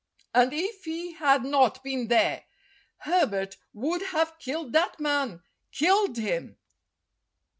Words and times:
And 0.33 0.51
if 0.51 0.85
he 0.85 1.13
had 1.13 1.43
not 1.45 1.83
been 1.83 2.07
there, 2.07 2.43
Herbert 2.97 3.57
would 3.71 4.01
have 4.01 4.39
killed 4.39 4.73
that 4.73 4.99
man 4.99 5.43
killed 5.71 6.17
him!" 6.17 6.57